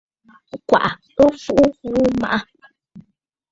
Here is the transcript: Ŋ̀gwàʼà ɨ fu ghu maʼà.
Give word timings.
Ŋ̀gwàʼà 0.59 0.91
ɨ 1.23 1.25
fu 1.43 1.53
ghu 1.79 1.93
maʼà. 2.21 2.39